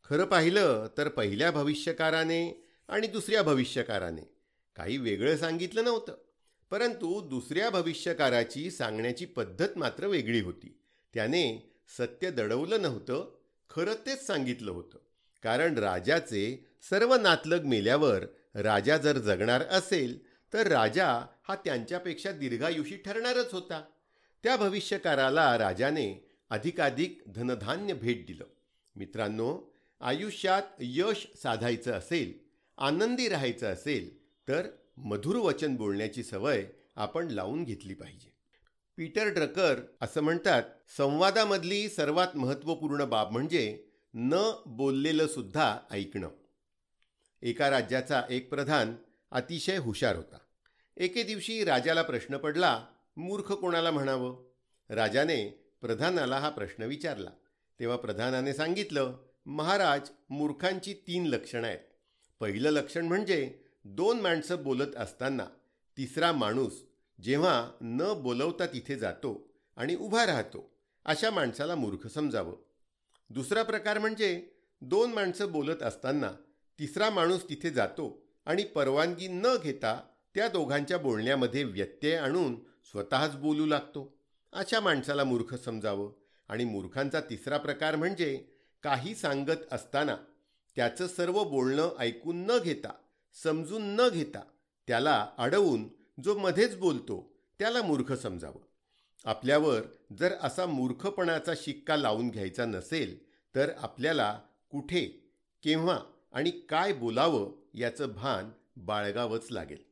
[0.04, 4.34] खरं पाहिलं तर पहिल्या भविष्यकाराने आणि दुसऱ्या भविष्यकाराने.
[4.76, 6.14] काही वेगळं सांगितलं नव्हतं.
[6.70, 10.78] परंतु दुसऱ्या भविष्यकाराची सांगण्याची पद्धत मात्र वेगळी होती.
[11.14, 13.38] त्याने सत्य दडवलं नव्हतं
[13.70, 14.98] खरं तेच सांगितलं होतं.
[15.42, 23.52] कारण राजाचे सर्व नातलग मेल्यावर राजा जर जगणार असेल तर राजा हा त्यांच्यापेक्षा दीर्घायुषी ठरणारच
[23.52, 23.84] होता.
[24.42, 28.44] त्या भविष्यकाराला राजाने अधिकाधिक धनधान्य भेट दिलं.
[28.96, 32.32] मित्रांनो आयुष्यात यश साधायचं असेल
[32.78, 38.32] आनंदी राहायचं असेल तर मधुर वचन बोलण्याची सवय आपण लावून घेतली पाहिजे.
[38.96, 40.62] पीटर ड्रकर असं म्हणतात
[40.96, 43.84] संवादामधली सर्वात महत्त्वपूर्ण बाब म्हणजे
[44.14, 46.28] न बोललेलं सुद्धा ऐकणं.
[47.42, 48.94] एका राज्याचा एक प्रधान
[49.32, 50.38] अतिशय हुशार होता.
[50.96, 54.44] एके दिवशी राजाला प्रश्न पडला मूर्ख कोणाला म्हणावं?
[54.88, 57.30] राजाने प्रधानाला हा प्रश्न विचारला.
[57.80, 59.16] तेव्हा प्रधानाने सांगितलं
[59.46, 61.78] महाराज मूर्खांची तीन लक्षणं आहेत.
[62.40, 65.44] पहिलं लक्षण म्हणजे दोन माणसं बोलत असताना
[65.98, 66.84] तिसरा माणूस
[67.22, 70.70] जेव्हा न बोलवता तिथे जातो आणि उभा राहतो
[71.04, 72.56] अशा माणसाला मूर्ख समजावं.
[73.30, 76.32] दुसरा प्रकार म्हणजे दोन माणसं बोलत असताना
[76.78, 80.00] तिसरा माणूस तिथे जातो आणि परवानगी न घेता
[80.34, 82.54] त्या दोघांच्या बोलण्यामध्ये व्यत्यय आणून
[82.90, 84.18] स्वतःच बोलू लागतो.
[84.52, 86.12] अशा माणसाला मूर्ख समजावं.
[86.48, 88.44] आणि मूर्खांचा तिसरा प्रकार म्हणजे
[88.82, 90.16] काही सांगत असताना
[90.76, 92.92] त्याचं सर्व बोलणं ऐकून न घेता
[93.42, 94.40] समजून न घेता
[94.88, 95.88] त्याला अडवून
[96.24, 98.60] जो मध्येच बोलतो त्याला मूर्ख समजावं.
[99.24, 99.80] आपल्यावर
[100.18, 103.22] जर असा मूर्खपणाचा शिक्का लावून घ्यायचा नसेल
[103.54, 105.98] तर आपल्याला कुठे केव्हा
[106.32, 109.82] आणि काय बोलावं याचं भान बाळगावंच लागेल.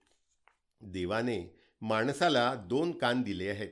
[0.81, 3.69] देवाने माणसाला दोन कान दिले आहेत.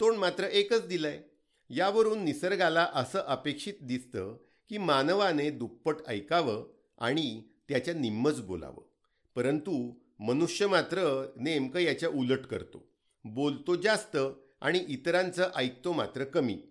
[0.00, 1.22] तोंड मात्र एकच दिलंय.
[1.70, 4.36] यावरून निसर्गाला असं अपेक्षित दिसतं
[4.68, 6.66] की मानवाने दुप्पट ऐकावं
[6.98, 8.82] आणि त्याच्या निम्मच बोलावं.
[9.34, 12.88] परंतु मनुष्य मात्र नेमकं याच्या उलट करतो.
[13.24, 14.16] बोलतो जास्त
[14.60, 16.62] आणि इतरांचं ऐकतो मात्र कमी.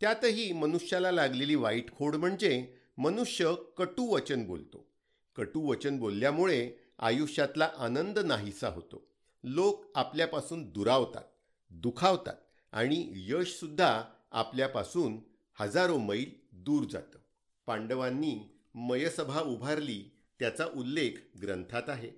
[0.00, 4.89] त्यातही मनुष्याला लागलेली वाईट खोड म्हणजे मनुष्य कटू वचन बोलतो.
[5.36, 9.06] कटुवचन बोलल्यामुळे आयुष्यातला आनंद नाहीसा होतो.
[9.44, 11.24] लोक आपल्यापासून दुरावतात
[11.70, 12.34] दुखावतात
[12.72, 15.18] आणि यशसुद्धा आपल्यापासून
[15.54, 17.18] हजारो मैल दूर जातं.
[17.66, 18.38] पांडवांनी
[18.74, 20.04] मयसभा उभारली
[20.38, 21.10] त्याचा उल्लेख
[21.42, 22.10] ग्रंथात आहे.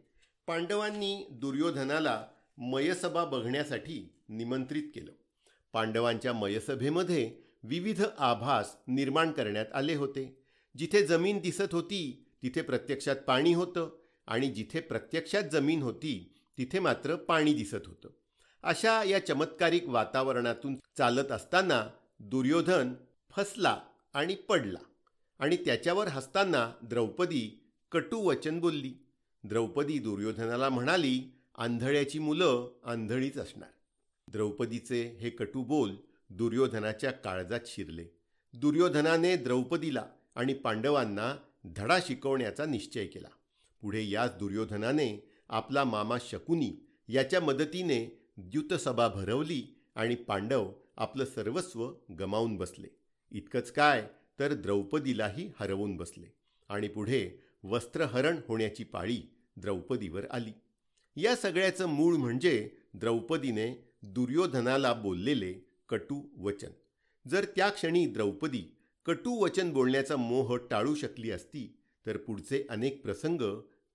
[0.47, 2.27] पांडवांनी दुर्योधनाला
[2.59, 5.13] मयसभा बघण्यासाठी निमंत्रित केलं.
[5.73, 10.43] पांडवांच्या मयसभेमध्ये विविध आभास निर्माण करण्यात आले होते.
[10.77, 17.17] जिथे जमीन दिसत होती तिथे प्रत्यक्षात पाणी होतं आणि जिथे प्रत्यक्षात जमीन होती तिथे मात्र
[17.17, 18.09] पाणी दिसत होतं.
[18.63, 21.87] अशा या चमत्कारिक वातावरणातून चालत असताना
[22.21, 22.93] दुर्योधन
[23.31, 23.81] फसला
[24.15, 24.79] आणि पडला
[25.39, 28.95] आणि त्याच्यावर हसताना द्रौपदी कटू वचन बोलली.
[29.45, 31.23] द्रौपदी दुर्योधनाला म्हणाली
[31.59, 33.69] आंधळ्याची मुलं आंधळीच असणार.
[34.29, 35.95] द्रौपदीचे हे कटू बोल
[36.31, 38.05] दुर्योधनाच्या काळजात शिरले.
[38.55, 43.29] दुर्योधनाने द्रौपदीला आणि पांडवांना धडा शिकवण्याचा निश्चय केला.
[43.83, 46.73] पुढे याच दुर्योधनाने आपला मामा शकुनी
[47.09, 48.05] याच्या मदतीने
[48.37, 49.63] द्युतसभा भरवली
[49.95, 52.89] आणि पांडव आपलं सर्वस्व गमावून बसले.
[53.33, 54.07] इतकंच काय
[54.39, 56.27] तर द्रौपदीलाही हरवून बसले
[56.69, 59.23] आणि पुढे वस्त्रहरण होण्याची पाळी
[59.57, 60.53] द्रौपदीवर आली.
[61.17, 63.73] या सगळ्याचं मूळ म्हणजे द्रौपदीने
[64.03, 65.53] दुर्योधनाला बोललेले
[65.89, 66.71] कटू वचन
[67.29, 68.63] जर त्या क्षणी द्रौपदी
[69.05, 73.43] कटू वचन बोलण्याचा मोह टाळू शकली असती तर पुढचे अनेक प्रसंग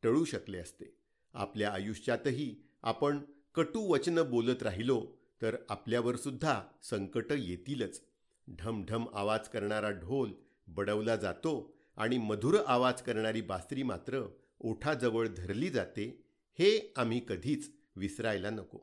[0.04, 0.86] टळू शकले असते.
[1.34, 3.20] आपल्या आयुष्यातही आपण
[3.56, 5.06] कटू वचनं बोलत राहिलो
[5.42, 8.02] तर आपल्यावर सुद्धा संकट येतीलच.
[8.48, 10.34] ढमढम आवाज करणारा ढोल
[10.68, 14.22] बडवला जातो आणि मधुर आवाज करणारी बासरी मात्र
[14.60, 16.24] ओठाजवळ धरली जाते
[16.60, 18.80] हे आम्ही कधीच विसरायला नको.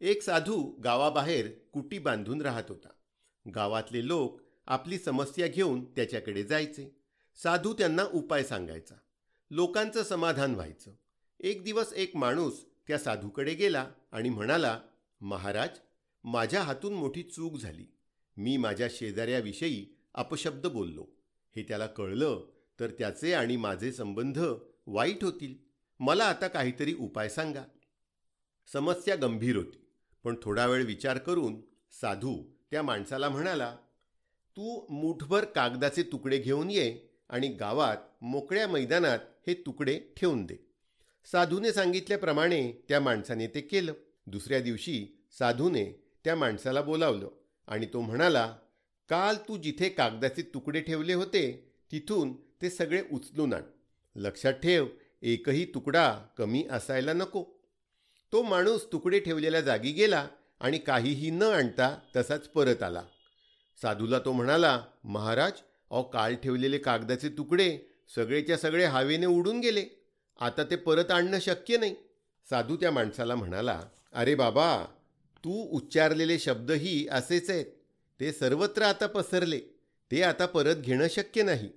[0.00, 2.88] एक साधू गावाबाहेर कुटी बांधून राहत होता.
[3.54, 6.96] गावातले लोक आपली समस्या घेऊन त्याच्याकडे जायचे.
[7.42, 8.94] साधू त्यांना उपाय सांगायचा.
[9.50, 10.92] लोकांचं समाधान व्हायचं.
[11.40, 14.80] एक दिवस एक माणूस त्या साधूकडे गेला आणि म्हणाला
[15.20, 15.78] महाराज
[16.24, 17.86] माझ्या हातून मोठी चूक झाली.
[18.36, 21.06] मी माझ्या शेजाऱ्याविषयी अपशब्द बोललो.
[21.56, 22.44] हे त्याला कळलं
[22.80, 24.40] तर त्याचे आणि माझे संबंध
[24.86, 25.54] वाईट होतील.
[26.00, 27.62] मला आता काहीतरी उपाय सांगा.
[28.72, 29.78] समस्या गंभीर होती
[30.24, 31.60] पण थोडा वेळ विचार करून
[32.00, 33.76] साधू त्या माणसाला म्हणाला
[34.56, 40.56] तू मुठभर कागदाचे तुकडे घेऊन ये आणि गावात मोकळ्या मैदानात हे तुकडे ठेवून दे.
[41.32, 43.92] साधूने सांगितल्याप्रमाणे त्या माणसाने ते केलं.
[44.26, 45.06] दुसऱ्या दिवशी
[45.38, 45.84] साधूने
[46.24, 47.28] त्या माणसाला बोलावलं
[47.66, 48.56] आणि तो म्हणाला
[49.08, 53.62] काल तू जिथे कागदाचे तुकडे ठेवले होते तिथून ते सगळे उचलून आण.
[54.16, 54.86] लक्षात ठेव
[55.22, 57.44] एकही तुकडा कमी असायला नको.
[58.32, 60.28] तो माणूस तुकडे ठेवलेल्या जागी गेला
[60.60, 63.02] आणि काहीही न आणता तसाच परत आला.
[63.82, 65.52] साधूला तो म्हणाला महाराज
[65.90, 67.78] अहो काल ठेवलेले कागदाचे तुकडे
[68.14, 69.84] सगळेच्या सगळे हवेने उडून गेले.
[70.40, 71.94] आता ते परत आणणं शक्य नाही.
[72.50, 74.84] साधू त्या माणसाला म्हणाला अरे बाबा
[75.44, 77.66] तू उच्चारलेले शब्दही असेच आहेत.
[78.20, 79.60] ते सर्वत्र आता पसरले.
[80.10, 81.68] ते आता परत घेणं शक्य नाही.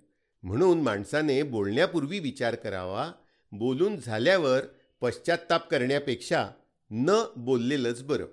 [0.44, 3.12] म्हणून माणसाने बोलण्यापूर्वी विचार करावा.
[3.52, 4.62] बोलून झाल्यावर
[5.02, 6.50] पश्चात्ताप करण्यापेक्षा
[6.92, 8.26] न बोललेलंच बरं.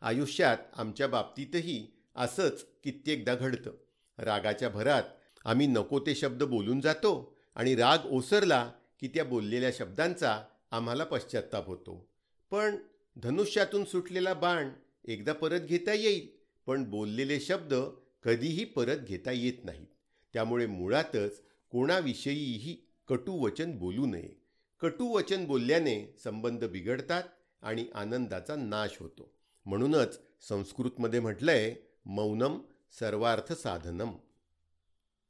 [0.00, 1.86] आयुष्यात आमच्या बाबतीतही
[2.16, 3.72] असंच कित्येकदा घडतं.
[4.18, 5.02] रागाच्या भरात
[5.44, 11.66] आम्ही नको ते शब्द बोलून जातो आणि राग ओसरला की त्या बोललेल्या शब्दांचा आम्हाला पश्चाताप
[11.66, 12.08] होतो.
[12.50, 12.76] पण
[13.16, 14.68] धनुष्यातून सुटलेला बाण
[15.04, 16.28] एकदा परत घेता येईल
[16.66, 17.74] पण बोललेले शब्द
[18.22, 19.86] कधीही परत घेता येत नाहीत.
[20.32, 24.42] त्यामुळे मुळातच कोणाविषयीही कटुवचन बोलू नये.
[24.80, 27.22] कटुवचन बोलल्याने संबंध बिघडतात
[27.62, 29.32] आणि आनंदाचा नाश होतो.
[29.66, 31.74] म्हणूनच संस्कृतमध्ये म्हटलंय
[32.06, 32.58] मौनम
[32.98, 34.12] सर्वार्थ साधनम.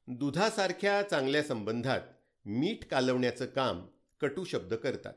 [0.06, 2.00] दुधासारख्या चांगल्या संबंधात
[2.44, 3.86] मीठ कालवण्याचं काम
[4.20, 5.12] कटू शब्द करतात.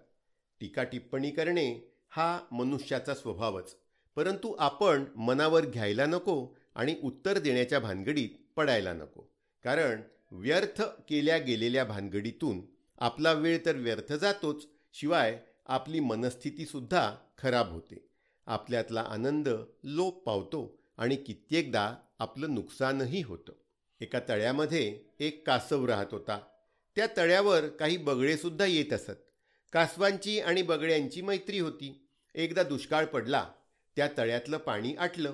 [0.60, 3.76] टीका टिप्पणी करणे हा मनुष्याचा स्वभावच
[4.16, 9.22] परंतु आपण मनावर घ्यायला नको आणि उत्तर देण्याच्या भानगडीत पडायला नको.
[9.64, 12.62] कारण व्यर्थ केल्या गेलेल्या भानगडीतून
[12.98, 18.08] आपला वेळ तर व्यर्थ जातोच शिवाय आपली मनस्थितीसुद्धा खराब होते.
[18.46, 19.50] आपल्यातला आनंद
[19.84, 23.54] लोप पावतो आणि कित्येकदा आपलं नुकसानही होतं.
[24.02, 26.40] एका तळ्यामध्ये एक कासव राहत होता.
[26.96, 29.12] त्या तळ्यावर काही बगळेसुद्धा येत असत.
[29.74, 32.08] कासवांची आणि बगळ्यांची मैत्री होती.
[32.36, 33.50] एकदा दुष्काळ पडला
[33.96, 35.34] त्या तळ्यातलं पाणी आटलं.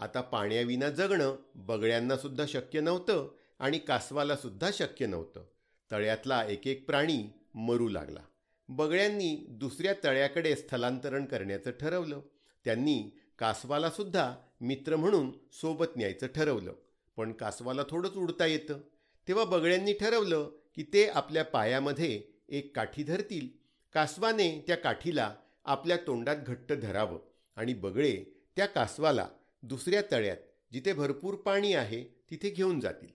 [0.00, 5.44] आता पाण्याविना जगणं बगळ्यांनासुद्धा शक्य नव्हतं आणि कासवाला सुद्धा शक्य नव्हतं.
[5.90, 7.24] तळ्यातला एक एक प्राणी
[7.54, 8.20] मरू लागला.
[8.68, 12.20] बगळ्यांनी दुसऱ्या तळ्याकडे स्थलांतरण करण्याचं ठरवलं.
[12.64, 16.74] त्यांनी कासवाला सुद्धा मित्र म्हणून सोबत न्यायचं ठरवलं.
[17.16, 18.80] पण कासवाला थोडंच उडता येतं.
[19.28, 23.48] तेव्हा बगड्यांनी ठरवलं की ते आपल्या पायामध्ये एक काठी धरतील.
[23.94, 27.18] कासवाने त्या काठीला आपल्या तोंडात घट्ट धरावं
[27.56, 28.24] आणि बगळे
[28.56, 29.28] त्या कासवाला
[29.62, 30.36] दुसऱ्या तळ्यात
[30.72, 33.08] जिथे भरपूर पाणी आहे तिथे घेऊन जातील.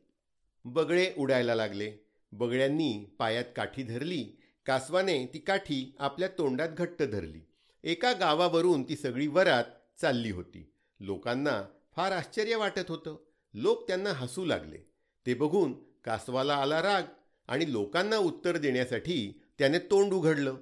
[0.65, 1.93] बगळे उडायला लागले.
[2.31, 4.41] बगळ्यांनी पायात काठी धरली.
[4.65, 7.41] कासवाने ती काठी आपल्या तोंडात घट्ट धरली.
[7.83, 9.63] एका गावावरून ती सगळी वरात
[10.01, 10.71] चालली होती.
[10.99, 11.63] लोकांना
[11.95, 13.15] फार आश्चर्य वाटत होतं.
[13.53, 14.77] लोक त्यांना हसू लागले.
[15.25, 17.03] ते बघून कासवाला आला राग
[17.47, 20.55] आणि लोकांना उत्तर देण्यासाठी त्याने तोंड उघडलं.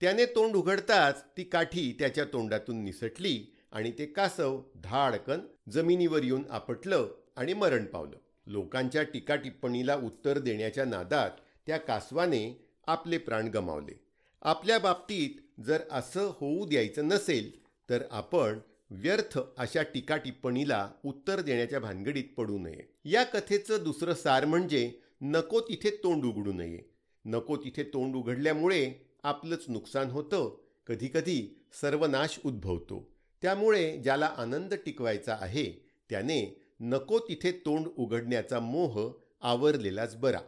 [0.00, 7.08] त्याने तोंड उघडताच ती काठी त्याच्या तोंडातून निसटली आणि ते कासव धाडकन जमिनीवर येऊन आपटलं
[7.36, 8.16] आणि मरण पावलं.
[8.46, 11.30] लोकांच्या टीकाटिप्पणीला उत्तर देण्याच्या नादात
[11.66, 14.00] त्या कासवाने आपले प्राण गमावले.
[14.42, 18.58] आपल्या बाबतीत जर असं होऊ द्यायचं नसेल तर आपण
[18.90, 22.94] व्यर्थ अशा टीका टिप्पणीला उत्तर देण्याच्या भानगडीत पडू नये.
[23.04, 26.78] या कथेचं दुसरं सार म्हणजे नको तिथे तोंड उघडू नये.
[27.24, 30.56] नको तिथे तोंड उघडल्यामुळे आपलंच नुकसान होतं.
[30.86, 33.14] कधीकधी सर्वनाश उद्भवतो.
[33.42, 40.40] त्यामुळे ज्याला आनंद टिकवायचा आहे त्याने नको तिथे तोंड उघडण्याचा मोह आवरलेलाच बरा.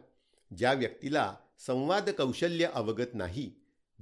[0.57, 1.35] ज्या व्यक्तीला
[1.67, 3.51] संवाद कौशल्य अवगत नाही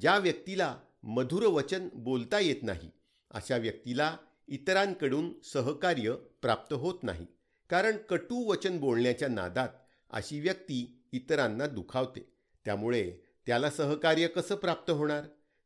[0.00, 2.90] ज्या व्यक्तीला मधुर वचन बोलता येत नाही
[3.34, 4.16] अशा व्यक्तीला
[4.48, 7.26] इतरांकडून सहकार्य प्राप्त होत नाही.
[7.70, 9.68] कारण कटू वचन बोलण्याच्या नादात
[10.10, 12.32] अशी व्यक्ती इतरांना दुखावते.
[12.64, 13.12] त्यामुळे
[13.46, 15.24] त्याला सहकार्य कसं प्राप्त होणार?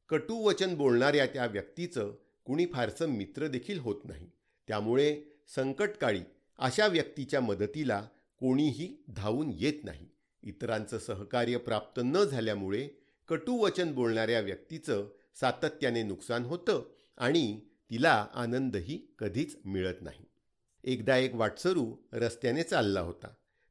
[0.08, 4.30] कटू वचन बोलणाऱ्या त्या व्यक्तीचं कुणी फारसं मित्र देखील होत नाही.
[4.68, 5.22] त्यामुळे
[5.54, 6.20] संकटकाळी
[6.58, 8.06] अशा व्यक्तीच्या मदतीला
[8.40, 10.06] कोणीही धावून येत नाही.
[10.42, 12.88] इतरांचं सहकार्य प्राप्त न झाल्यामुळे
[13.28, 15.08] कटुवचन बोलणाऱ्या व्यक्तीचं
[15.40, 16.82] सातत्याने नुकसान होतं
[17.18, 20.24] आणि तिला आनंदही कधीच मिळत नाही.
[20.84, 23.28] एकदा एक वाटसरू रस्त्याने चालला होता.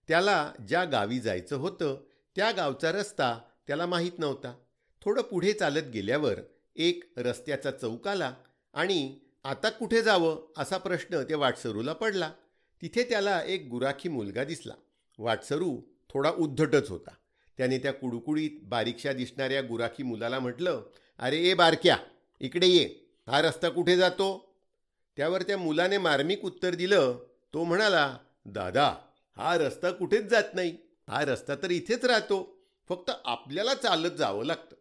[0.08, 2.06] त्याला ज्या गावी जायचं होतं
[2.36, 4.56] त्या गावचा रस्ता त्याला माहीत नव्हता.
[5.02, 6.40] थोडं पुढे चालत गेल्यावर
[6.76, 8.36] एक रस्त्याचा चौक आला
[8.74, 12.32] आणि आता कुठे जावं असा प्रश्न त्या वाटसरूला पडला.
[12.82, 14.74] तिथे त्याला एक गुराखी मुलगा दिसला.
[15.18, 17.12] वाटसरू थोडा उद्धटच होता.
[17.58, 20.84] त्याने त्या कुडकुडीत बारीकशा दिसणाऱ्या गुराखी मुलाला म्हटलं
[21.20, 21.98] अरे ए बारक्या
[22.40, 23.07] इकडे ये.
[23.28, 24.56] हा रस्ता कुठे जातो?
[25.18, 27.26] त्यावर त्या मुलाने मार्मिक उत्तर दिलं.
[27.54, 28.96] तो म्हणाला दादा
[29.38, 30.78] हा रस्ता कुठेच जात नाही.
[31.10, 32.58] हा रस्ता तर इथेच राहतो.
[32.90, 34.76] फक्त आपल्याला चालत जावं लागतं.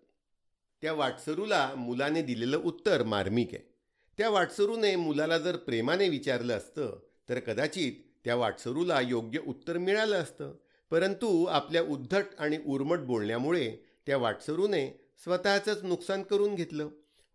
[0.83, 3.75] त्या वाटसरूला मुलाने दिलेलं उत्तर मार्मिक आहे.
[4.19, 7.93] त्या वाटसरूने मुलाला जर प्रेमाने विचारलं असतं तर कदाचित
[8.25, 10.55] त्या वाटसरूला योग्य उत्तर मिळालं असतं.
[10.91, 16.89] परंतु आपल्या उद्धट आणि उर्मट बोलण्यामुळे त्या वाटसरूने स्वतःचंच नुकसान करून घेतलं.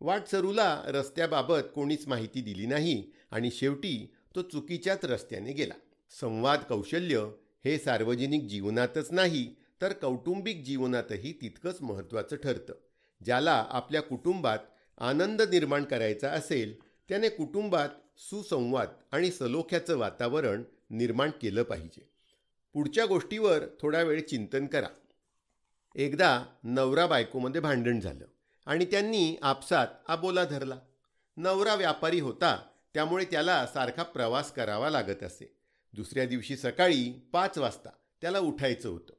[0.03, 5.73] वाटसरूला रस्त्याबाबत कोणीच माहिती दिली नाही आणि शेवटी तो चुकीच्याच रस्त्याने गेला.
[6.19, 7.31] संवाद कौशल्य
[7.65, 12.73] हे सार्वजनिक जीवनातच नाही तर कौटुंबिक जीवनातही तितकंच महत्त्वाचं ठरतं.
[13.25, 14.59] ज्याला आपल्या कुटुंबात
[14.97, 22.09] आनंद निर्माण करायचा असेल त्याने कुटुंबात सुसंवाद आणि सलोख्याचं वातावरण निर्माण केलं पाहिजे.
[22.73, 24.87] पुढच्या गोष्टीवर थोडा वेळ चिंतन करा.
[25.95, 28.25] एकदा नवरा बायकोमध्ये भांडण झालं.
[28.71, 30.79] आणि त्यांनी आपसात आबोला धरला.
[31.37, 35.55] नवरा व्यापारी होता त्यामुळे त्याला सारखा प्रवास करावा लागत असे.
[35.93, 37.89] दुसऱ्या दिवशी सकाळी पाच वाजता
[38.21, 39.13] त्याला उठायचं होतं.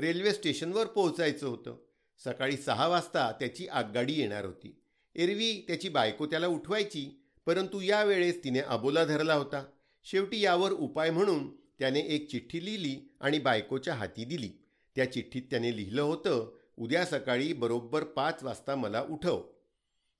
[0.00, 1.76] रेल्वे स्टेशनवर पोहोचायचं होतं.
[2.24, 4.82] सकाळी सहा वाजता त्याची आगगाडी येणार होती.
[5.14, 9.64] एरवी त्याची बायको त्याला उठवायची परंतु यावेळेस तिने अबोला धरला होता.
[10.04, 14.50] शेवटी यावर उपाय म्हणून त्याने एक चिठ्ठी लिहिली आणि बायकोच्या हाती दिली.
[14.96, 19.42] त्या चिठ्ठीत त्याने लिहिलं होतं उद्या सकाळी बरोबर पाच वाजता मला उठव.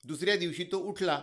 [0.05, 1.23] दुसऱ्या दिवशी तो उठला.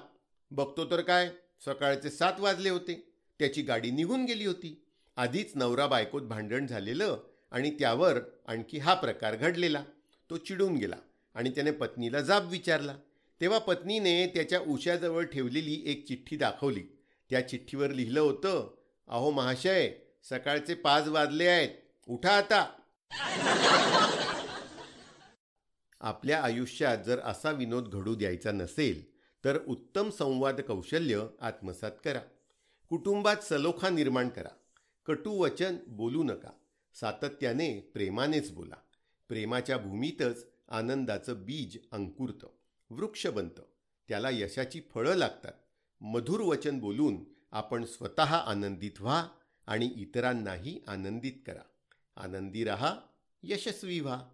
[0.52, 1.30] बघतो तर काय
[1.66, 3.14] सकाळचे सात वाजले होते.
[3.40, 4.84] त्याची गाडी निघून गेली होती.
[5.16, 9.84] आधीच नवरा बायकोत भांडण झालेलं आणि त्यावर आणखी हा प्रकार घडलेला.
[10.30, 10.96] तो चिडून गेला
[11.36, 12.98] आणि त्याने पत्नीला जाब विचारला.
[13.42, 16.84] तेव्हा पत्नीने त्याच्या उशाजवळ ठेवलेली एक चिठ्ठी दाखवली.
[17.30, 18.76] त्या चिठ्ठीवर लिहिलं होतं
[19.08, 19.92] अहो महाशय
[20.30, 21.70] सकाळचे पाच वाजले आहेत.
[22.08, 22.66] उठा आता.
[26.04, 29.14] आपल्या आयुष्यात जर असा विनोद घडू द्यायचा नसेल
[29.46, 32.20] तर उत्तम संवाद कौशल्य आत्मसात करा.
[32.90, 34.50] कुटुंबात सलोखा निर्माण करा.
[35.06, 36.52] कटुवचन बोलू नका.
[36.94, 38.76] सातत्याने प्रेमानेच बोला.
[39.30, 42.48] प्रेमाच्या भूमीतच आनंदाचं बीज अंकुरतं.
[42.90, 43.64] वृक्ष बनतं.
[44.08, 45.54] त्याला यशाची फळं लागतात.
[46.02, 49.28] मधुर वचन बोलून आपण स्वतः आनंदित व्हा
[49.68, 51.64] आणि इतरांनाही आनंदित करा.
[52.18, 52.96] आनंदी रहा
[53.44, 54.33] यशस्वी व्हा.